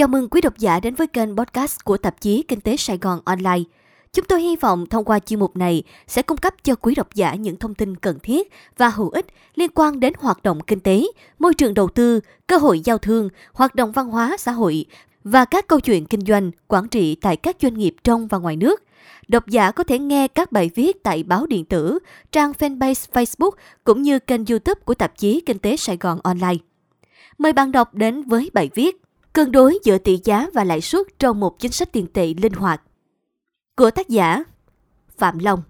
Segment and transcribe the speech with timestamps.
[0.00, 2.98] Chào mừng quý độc giả đến với kênh podcast của tạp chí Kinh tế Sài
[2.98, 3.62] Gòn Online.
[4.12, 7.14] Chúng tôi hy vọng thông qua chuyên mục này sẽ cung cấp cho quý độc
[7.14, 10.80] giả những thông tin cần thiết và hữu ích liên quan đến hoạt động kinh
[10.80, 11.02] tế,
[11.38, 14.84] môi trường đầu tư, cơ hội giao thương, hoạt động văn hóa xã hội
[15.24, 18.56] và các câu chuyện kinh doanh, quản trị tại các doanh nghiệp trong và ngoài
[18.56, 18.82] nước.
[19.28, 21.98] Độc giả có thể nghe các bài viết tại báo điện tử,
[22.32, 23.52] trang fanpage Facebook
[23.84, 26.58] cũng như kênh YouTube của tạp chí Kinh tế Sài Gòn Online.
[27.38, 29.00] Mời bạn đọc đến với bài viết
[29.32, 32.52] Cân đối giữa tỷ giá và lãi suất trong một chính sách tiền tệ linh
[32.52, 32.82] hoạt
[33.76, 34.44] của tác giả
[35.18, 35.62] Phạm Long.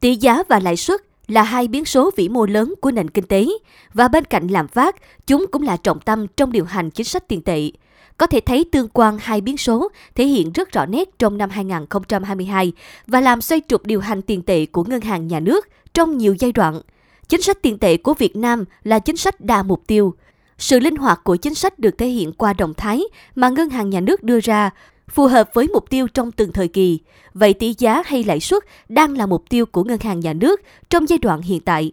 [0.00, 3.26] Tỷ giá và lãi suất là hai biến số vĩ mô lớn của nền kinh
[3.26, 3.46] tế
[3.94, 7.28] và bên cạnh lạm phát, chúng cũng là trọng tâm trong điều hành chính sách
[7.28, 7.70] tiền tệ.
[8.16, 11.50] Có thể thấy tương quan hai biến số thể hiện rất rõ nét trong năm
[11.50, 12.72] 2022
[13.06, 16.34] và làm xoay trục điều hành tiền tệ của ngân hàng nhà nước trong nhiều
[16.38, 16.80] giai đoạn.
[17.28, 20.14] Chính sách tiền tệ của Việt Nam là chính sách đa mục tiêu.
[20.58, 23.02] Sự linh hoạt của chính sách được thể hiện qua động thái
[23.34, 24.70] mà ngân hàng nhà nước đưa ra,
[25.08, 26.98] phù hợp với mục tiêu trong từng thời kỳ.
[27.34, 30.60] Vậy tỷ giá hay lãi suất đang là mục tiêu của ngân hàng nhà nước
[30.90, 31.92] trong giai đoạn hiện tại.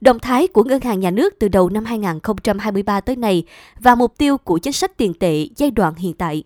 [0.00, 3.44] Động thái của ngân hàng nhà nước từ đầu năm 2023 tới nay
[3.80, 6.42] và mục tiêu của chính sách tiền tệ giai đoạn hiện tại.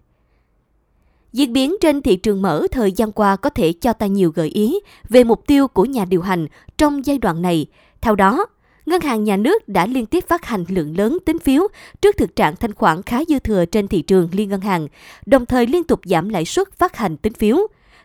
[1.33, 4.49] Diễn biến trên thị trường mở thời gian qua có thể cho ta nhiều gợi
[4.49, 6.47] ý về mục tiêu của nhà điều hành
[6.79, 7.67] trong giai đoạn này.
[8.03, 8.47] Theo đó,
[8.87, 11.69] Ngân hàng nhà nước đã liên tiếp phát hành lượng lớn tín phiếu
[12.01, 14.89] trước thực trạng thanh khoản khá dư thừa trên thị trường liên ngân hàng,
[15.27, 17.57] đồng thời liên tục giảm lãi suất phát hành tín phiếu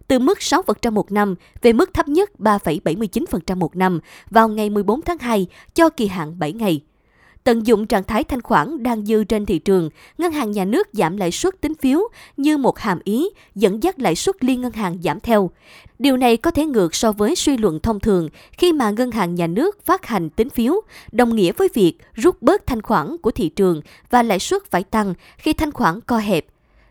[0.08, 5.02] từ mức 6% một năm về mức thấp nhất 3,79% một năm vào ngày 14
[5.02, 6.82] tháng 2 cho kỳ hạn 7 ngày.
[7.48, 10.88] Tận dụng trạng thái thanh khoản đang dư trên thị trường, ngân hàng nhà nước
[10.94, 12.00] giảm lãi suất tín phiếu
[12.38, 15.50] như một hàm ý dẫn dắt lãi suất liên ngân hàng giảm theo.
[16.00, 19.36] Điều này có thể ngược so với suy luận thông thường khi mà ngân hàng
[19.36, 20.82] nhà nước phát hành tín phiếu,
[21.12, 24.84] đồng nghĩa với việc rút bớt thanh khoản của thị trường và lãi suất phải
[24.84, 26.46] tăng khi thanh khoản co hẹp.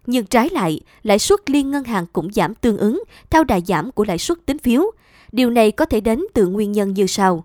[0.06, 3.92] Nhưng trái lại, lãi suất liên ngân hàng cũng giảm tương ứng theo đà giảm
[3.92, 4.90] của lãi suất tín phiếu.
[5.32, 7.44] Điều này có thể đến từ nguyên nhân như sau.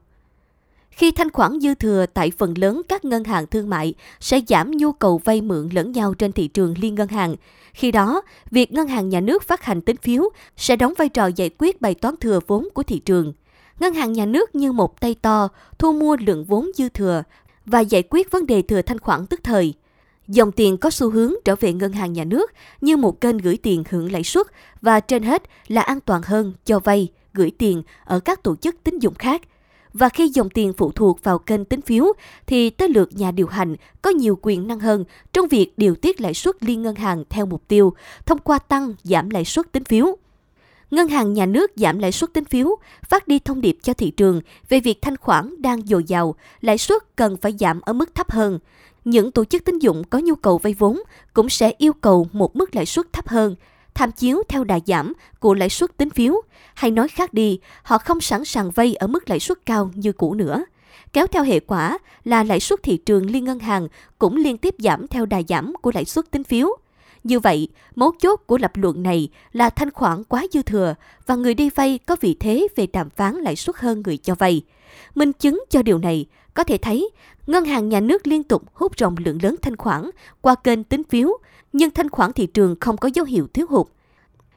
[0.91, 4.71] Khi thanh khoản dư thừa tại phần lớn các ngân hàng thương mại sẽ giảm
[4.71, 7.35] nhu cầu vay mượn lẫn nhau trên thị trường liên ngân hàng.
[7.73, 8.21] Khi đó,
[8.51, 10.23] việc ngân hàng nhà nước phát hành tín phiếu
[10.57, 13.33] sẽ đóng vai trò giải quyết bài toán thừa vốn của thị trường.
[13.79, 15.47] Ngân hàng nhà nước như một tay to
[15.79, 17.23] thu mua lượng vốn dư thừa
[17.65, 19.73] và giải quyết vấn đề thừa thanh khoản tức thời.
[20.27, 23.57] Dòng tiền có xu hướng trở về ngân hàng nhà nước như một kênh gửi
[23.57, 24.47] tiền hưởng lãi suất
[24.81, 28.75] và trên hết là an toàn hơn cho vay, gửi tiền ở các tổ chức
[28.83, 29.41] tín dụng khác
[29.93, 32.05] và khi dòng tiền phụ thuộc vào kênh tín phiếu
[32.47, 36.21] thì tới lượt nhà điều hành có nhiều quyền năng hơn trong việc điều tiết
[36.21, 37.93] lãi suất liên ngân hàng theo mục tiêu
[38.25, 40.17] thông qua tăng giảm lãi suất tín phiếu.
[40.91, 42.75] Ngân hàng nhà nước giảm lãi suất tín phiếu,
[43.09, 46.77] phát đi thông điệp cho thị trường về việc thanh khoản đang dồi dào, lãi
[46.77, 48.59] suất cần phải giảm ở mức thấp hơn.
[49.05, 50.99] Những tổ chức tín dụng có nhu cầu vay vốn
[51.33, 53.55] cũng sẽ yêu cầu một mức lãi suất thấp hơn
[53.93, 56.41] tham chiếu theo đà giảm của lãi suất tín phiếu,
[56.73, 60.11] hay nói khác đi, họ không sẵn sàng vay ở mức lãi suất cao như
[60.11, 60.63] cũ nữa.
[61.13, 63.87] Kéo theo hệ quả là lãi suất thị trường liên ngân hàng
[64.19, 66.67] cũng liên tiếp giảm theo đà giảm của lãi suất tín phiếu.
[67.23, 71.35] Như vậy, mấu chốt của lập luận này là thanh khoản quá dư thừa và
[71.35, 74.61] người đi vay có vị thế về đàm phán lãi suất hơn người cho vay.
[75.15, 77.09] Minh chứng cho điều này, có thể thấy
[77.47, 80.09] ngân hàng nhà nước liên tục hút rộng lượng lớn thanh khoản
[80.41, 81.37] qua kênh tín phiếu
[81.73, 83.87] nhưng thanh khoản thị trường không có dấu hiệu thiếu hụt.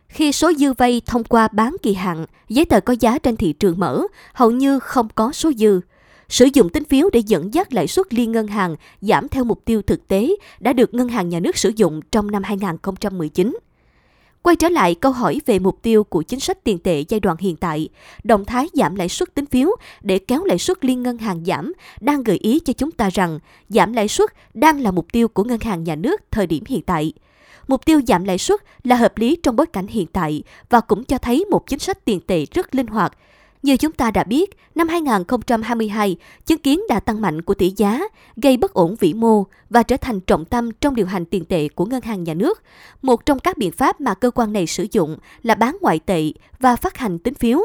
[0.08, 3.52] Khi số dư vay thông qua bán kỳ hạn, giấy tờ có giá trên thị
[3.52, 4.02] trường mở,
[4.32, 5.80] hầu như không có số dư.
[6.28, 9.64] Sử dụng tín phiếu để dẫn dắt lãi suất liên ngân hàng giảm theo mục
[9.64, 10.30] tiêu thực tế
[10.60, 13.56] đã được Ngân hàng Nhà nước sử dụng trong năm 2019.
[14.44, 17.36] Quay trở lại câu hỏi về mục tiêu của chính sách tiền tệ giai đoạn
[17.40, 17.88] hiện tại,
[18.24, 19.68] động thái giảm lãi suất tín phiếu
[20.00, 23.38] để kéo lãi suất liên ngân hàng giảm đang gợi ý cho chúng ta rằng
[23.68, 26.82] giảm lãi suất đang là mục tiêu của ngân hàng nhà nước thời điểm hiện
[26.82, 27.12] tại.
[27.68, 31.04] Mục tiêu giảm lãi suất là hợp lý trong bối cảnh hiện tại và cũng
[31.04, 33.12] cho thấy một chính sách tiền tệ rất linh hoạt,
[33.64, 36.16] như chúng ta đã biết, năm 2022
[36.46, 38.00] chứng kiến đà tăng mạnh của tỷ giá
[38.36, 41.68] gây bất ổn vĩ mô và trở thành trọng tâm trong điều hành tiền tệ
[41.68, 42.62] của ngân hàng nhà nước.
[43.02, 46.32] Một trong các biện pháp mà cơ quan này sử dụng là bán ngoại tệ
[46.60, 47.58] và phát hành tín phiếu,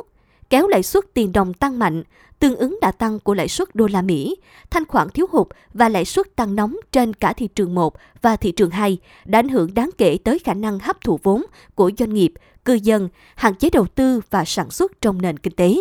[0.49, 2.03] kéo lãi suất tiền đồng tăng mạnh,
[2.39, 4.35] tương ứng đà tăng của lãi suất đô la Mỹ,
[4.69, 8.35] thanh khoản thiếu hụt và lãi suất tăng nóng trên cả thị trường 1 và
[8.35, 11.45] thị trường 2 đã ảnh hưởng đáng kể tới khả năng hấp thụ vốn
[11.75, 12.33] của doanh nghiệp,
[12.65, 15.75] cư dân, hạn chế đầu tư và sản xuất trong nền kinh tế.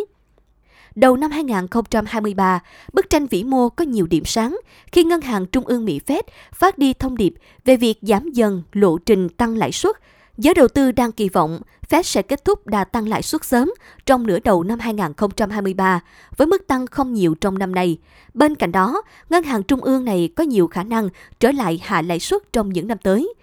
[0.94, 2.60] Đầu năm 2023,
[2.92, 4.58] bức tranh vĩ mô có nhiều điểm sáng
[4.92, 6.22] khi Ngân hàng Trung ương Mỹ Fed
[6.52, 7.34] phát đi thông điệp
[7.64, 9.96] về việc giảm dần lộ trình tăng lãi suất
[10.38, 13.72] Giới đầu tư đang kỳ vọng Fed sẽ kết thúc đà tăng lãi suất sớm
[14.06, 16.00] trong nửa đầu năm 2023
[16.36, 17.98] với mức tăng không nhiều trong năm nay.
[18.34, 21.08] Bên cạnh đó, ngân hàng trung ương này có nhiều khả năng
[21.40, 23.34] trở lại hạ lãi suất trong những năm tới.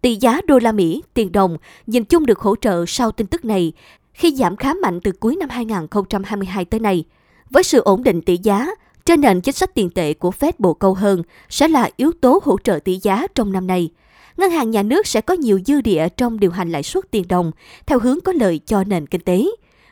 [0.00, 1.56] Tỷ giá đô la Mỹ, tiền đồng
[1.86, 3.72] nhìn chung được hỗ trợ sau tin tức này
[4.12, 7.04] khi giảm khá mạnh từ cuối năm 2022 tới nay.
[7.50, 8.66] Với sự ổn định tỷ giá,
[9.04, 12.40] trên nền chính sách tiền tệ của Fed bộ câu hơn sẽ là yếu tố
[12.44, 13.90] hỗ trợ tỷ giá trong năm nay
[14.36, 17.28] ngân hàng nhà nước sẽ có nhiều dư địa trong điều hành lãi suất tiền
[17.28, 17.52] đồng
[17.86, 19.44] theo hướng có lợi cho nền kinh tế.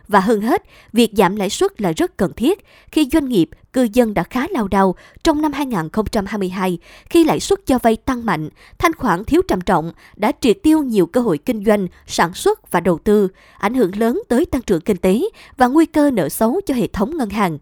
[0.09, 0.62] Và hơn hết,
[0.93, 4.47] việc giảm lãi suất là rất cần thiết khi doanh nghiệp, cư dân đã khá
[4.50, 4.94] lao đao
[5.25, 6.79] trong năm 2022
[7.11, 8.49] khi lãi suất cho vay tăng mạnh,
[8.79, 12.71] thanh khoản thiếu trầm trọng đã triệt tiêu nhiều cơ hội kinh doanh, sản xuất
[12.71, 13.29] và đầu tư,
[13.59, 15.21] ảnh hưởng lớn tới tăng trưởng kinh tế
[15.56, 17.59] và nguy cơ nợ xấu cho hệ thống ngân hàng.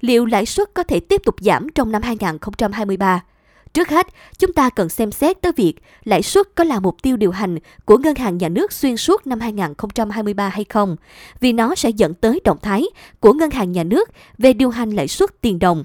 [0.00, 3.22] Liệu lãi suất có thể tiếp tục giảm trong năm 2023?
[3.76, 4.06] Trước hết,
[4.38, 5.74] chúng ta cần xem xét tới việc
[6.04, 9.26] lãi suất có là mục tiêu điều hành của ngân hàng nhà nước xuyên suốt
[9.26, 10.96] năm 2023 hay không,
[11.40, 12.84] vì nó sẽ dẫn tới động thái
[13.20, 15.84] của ngân hàng nhà nước về điều hành lãi suất tiền đồng.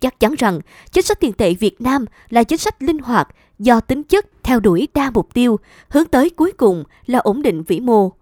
[0.00, 0.60] Chắc chắn rằng
[0.92, 4.60] chính sách tiền tệ Việt Nam là chính sách linh hoạt do tính chất theo
[4.60, 5.58] đuổi đa mục tiêu,
[5.88, 8.12] hướng tới cuối cùng là ổn định vĩ mô.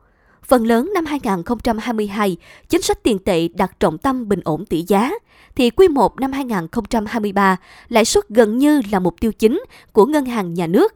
[0.48, 2.36] Phần lớn năm 2022,
[2.68, 5.10] chính sách tiền tệ đặt trọng tâm bình ổn tỷ giá,
[5.56, 7.56] thì quý 1 năm 2023,
[7.88, 10.94] lãi suất gần như là mục tiêu chính của ngân hàng nhà nước.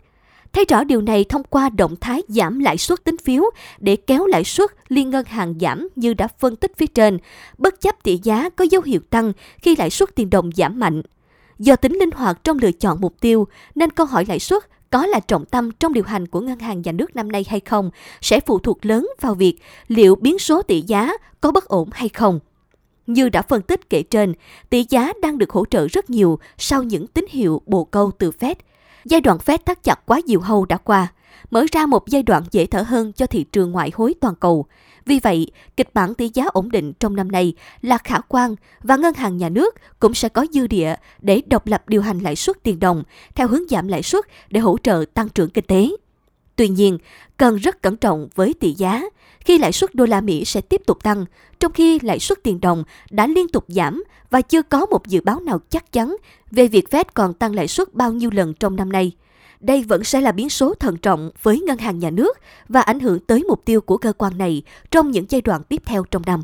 [0.53, 3.43] Thấy rõ điều này thông qua động thái giảm lãi suất tín phiếu
[3.79, 7.19] để kéo lãi suất liên ngân hàng giảm như đã phân tích phía trên,
[7.59, 9.33] bất chấp tỷ giá có dấu hiệu tăng
[9.63, 11.03] khi lãi suất tiền đồng giảm mạnh.
[11.59, 15.07] Do tính linh hoạt trong lựa chọn mục tiêu, nên câu hỏi lãi suất có
[15.07, 17.91] là trọng tâm trong điều hành của ngân hàng nhà nước năm nay hay không
[18.21, 19.59] sẽ phụ thuộc lớn vào việc
[19.89, 22.41] liệu biến số tỷ giá có bất ổn hay không.
[23.07, 24.35] Như đã phân tích kể trên,
[24.71, 28.31] tỷ giá đang được hỗ trợ rất nhiều sau những tín hiệu bồ câu từ
[28.41, 28.55] Fed.
[29.05, 31.13] Giai đoạn Fed thắt chặt quá nhiều hâu đã qua,
[31.51, 34.67] mở ra một giai đoạn dễ thở hơn cho thị trường ngoại hối toàn cầu.
[35.07, 38.97] Vì vậy, kịch bản tỷ giá ổn định trong năm nay là khả quan và
[38.97, 42.37] ngân hàng nhà nước cũng sẽ có dư địa để độc lập điều hành lãi
[42.37, 43.03] suất tiền đồng
[43.35, 45.91] theo hướng giảm lãi suất để hỗ trợ tăng trưởng kinh tế.
[46.57, 46.99] Tuy nhiên,
[47.37, 49.03] cần rất cẩn trọng với tỷ giá
[49.41, 51.25] khi lãi suất đô la Mỹ sẽ tiếp tục tăng,
[51.61, 55.21] trong khi lãi suất tiền đồng đã liên tục giảm và chưa có một dự
[55.21, 56.17] báo nào chắc chắn
[56.51, 59.13] về việc Fed còn tăng lãi suất bao nhiêu lần trong năm nay.
[59.61, 63.01] Đây vẫn sẽ là biến số thận trọng với ngân hàng nhà nước và ảnh
[63.01, 66.23] hưởng tới mục tiêu của cơ quan này trong những giai đoạn tiếp theo trong
[66.27, 66.43] năm.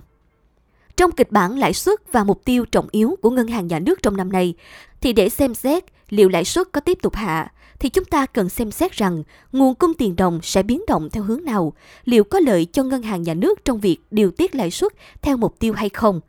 [0.97, 4.03] Trong kịch bản lãi suất và mục tiêu trọng yếu của ngân hàng nhà nước
[4.03, 4.55] trong năm nay,
[5.01, 8.49] thì để xem xét liệu lãi suất có tiếp tục hạ, thì chúng ta cần
[8.49, 9.23] xem xét rằng
[9.53, 11.73] nguồn cung tiền đồng sẽ biến động theo hướng nào,
[12.05, 14.93] liệu có lợi cho ngân hàng nhà nước trong việc điều tiết lãi suất
[15.23, 16.21] theo mục tiêu hay không.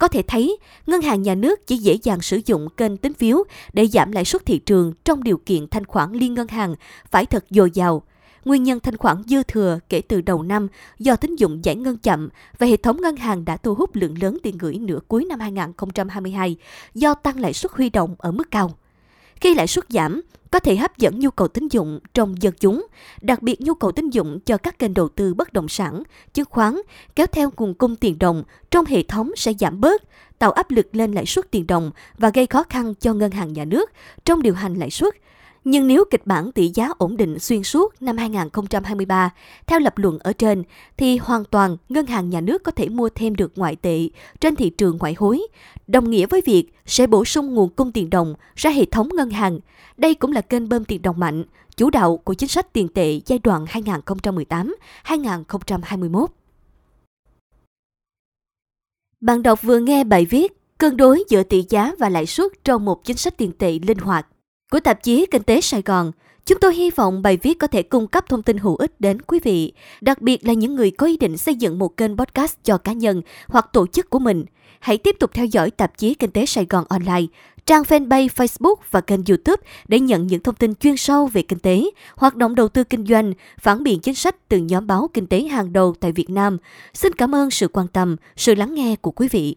[0.00, 3.44] Có thể thấy, ngân hàng nhà nước chỉ dễ dàng sử dụng kênh tín phiếu
[3.72, 6.74] để giảm lãi suất thị trường trong điều kiện thanh khoản liên ngân hàng
[7.10, 8.02] phải thật dồi dào.
[8.44, 10.68] Nguyên nhân thanh khoản dư thừa kể từ đầu năm
[10.98, 14.14] do tín dụng giải ngân chậm và hệ thống ngân hàng đã thu hút lượng
[14.22, 16.56] lớn tiền gửi nửa cuối năm 2022
[16.94, 18.70] do tăng lãi suất huy động ở mức cao.
[19.40, 20.20] Khi lãi suất giảm,
[20.50, 22.86] có thể hấp dẫn nhu cầu tín dụng trong dân chúng,
[23.20, 26.02] đặc biệt nhu cầu tín dụng cho các kênh đầu tư bất động sản,
[26.34, 26.80] chứng khoán,
[27.16, 30.02] kéo theo nguồn cung tiền đồng trong hệ thống sẽ giảm bớt,
[30.38, 33.52] tạo áp lực lên lãi suất tiền đồng và gây khó khăn cho ngân hàng
[33.52, 33.90] nhà nước
[34.24, 35.14] trong điều hành lãi suất.
[35.64, 39.30] Nhưng nếu kịch bản tỷ giá ổn định xuyên suốt năm 2023
[39.66, 40.62] theo lập luận ở trên
[40.96, 44.08] thì hoàn toàn ngân hàng nhà nước có thể mua thêm được ngoại tệ
[44.40, 45.40] trên thị trường ngoại hối,
[45.86, 49.30] đồng nghĩa với việc sẽ bổ sung nguồn cung tiền đồng ra hệ thống ngân
[49.30, 49.60] hàng.
[49.96, 51.44] Đây cũng là kênh bơm tiền đồng mạnh,
[51.76, 53.64] chủ đạo của chính sách tiền tệ giai đoạn
[55.04, 56.26] 2018-2021.
[59.20, 62.84] Bạn đọc vừa nghe bài viết Cân đối giữa tỷ giá và lãi suất trong
[62.84, 64.26] một chính sách tiền tệ linh hoạt
[64.70, 66.12] của tạp chí Kinh tế Sài Gòn.
[66.46, 69.22] Chúng tôi hy vọng bài viết có thể cung cấp thông tin hữu ích đến
[69.22, 72.54] quý vị, đặc biệt là những người có ý định xây dựng một kênh podcast
[72.64, 74.44] cho cá nhân hoặc tổ chức của mình.
[74.80, 77.26] Hãy tiếp tục theo dõi tạp chí Kinh tế Sài Gòn online,
[77.66, 81.58] trang fanpage Facebook và kênh YouTube để nhận những thông tin chuyên sâu về kinh
[81.58, 81.82] tế,
[82.16, 85.42] hoạt động đầu tư kinh doanh, phản biện chính sách từ nhóm báo kinh tế
[85.42, 86.58] hàng đầu tại Việt Nam.
[86.94, 89.56] Xin cảm ơn sự quan tâm, sự lắng nghe của quý vị.